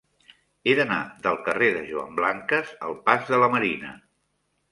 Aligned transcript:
He 0.69 0.73
d'anar 0.79 0.95
del 1.25 1.35
carrer 1.49 1.67
de 1.75 1.83
Joan 1.91 2.17
Blanques 2.21 2.73
al 2.87 2.97
pas 3.09 3.29
de 3.35 3.43
la 3.43 3.51
Marina. 3.57 3.93